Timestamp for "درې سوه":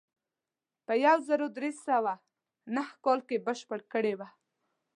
1.57-2.13